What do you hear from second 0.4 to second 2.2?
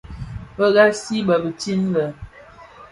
Bëghasi bèè dhitin la?